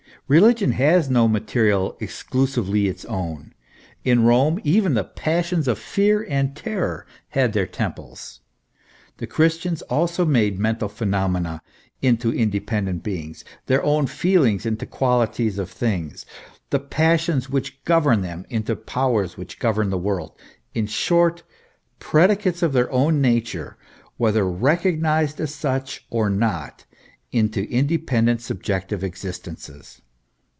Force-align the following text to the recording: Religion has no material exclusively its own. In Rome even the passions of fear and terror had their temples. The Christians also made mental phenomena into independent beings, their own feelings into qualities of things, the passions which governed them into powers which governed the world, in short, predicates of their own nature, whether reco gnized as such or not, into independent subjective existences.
Religion 0.27 0.71
has 0.71 1.09
no 1.09 1.27
material 1.27 1.97
exclusively 1.99 2.87
its 2.87 3.03
own. 3.03 3.53
In 4.05 4.23
Rome 4.23 4.61
even 4.63 4.93
the 4.93 5.03
passions 5.03 5.67
of 5.67 5.77
fear 5.77 6.25
and 6.29 6.55
terror 6.55 7.05
had 7.31 7.51
their 7.51 7.65
temples. 7.65 8.39
The 9.17 9.27
Christians 9.27 9.81
also 9.81 10.23
made 10.23 10.57
mental 10.57 10.87
phenomena 10.87 11.61
into 12.01 12.31
independent 12.33 13.03
beings, 13.03 13.43
their 13.65 13.83
own 13.83 14.07
feelings 14.07 14.65
into 14.65 14.85
qualities 14.85 15.59
of 15.59 15.69
things, 15.69 16.25
the 16.69 16.79
passions 16.79 17.49
which 17.49 17.83
governed 17.83 18.23
them 18.23 18.45
into 18.49 18.73
powers 18.77 19.35
which 19.35 19.59
governed 19.59 19.91
the 19.91 19.97
world, 19.97 20.31
in 20.73 20.87
short, 20.87 21.43
predicates 21.99 22.63
of 22.63 22.71
their 22.71 22.89
own 22.89 23.19
nature, 23.19 23.75
whether 24.15 24.43
reco 24.45 24.97
gnized 24.97 25.41
as 25.41 25.53
such 25.53 26.05
or 26.09 26.29
not, 26.29 26.85
into 27.33 27.69
independent 27.69 28.39
subjective 28.39 29.03
existences. 29.03 30.01